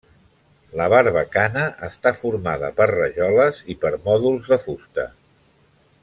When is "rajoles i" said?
2.95-3.79